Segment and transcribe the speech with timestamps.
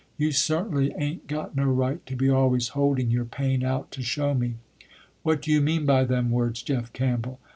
[0.17, 4.33] You certainly ain't got no right to be always holding your pain out to show
[4.33, 4.55] me."
[5.21, 7.39] "What do you mean by them words, Jeff Campbell."